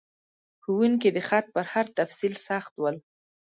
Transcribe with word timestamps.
ښوونکي 0.63 1.09
د 1.13 1.17
خط 1.27 1.45
په 1.55 1.61
هر 1.71 1.85
تفصیل 1.99 2.33
سخت 2.47 2.73
ول. 2.77 2.95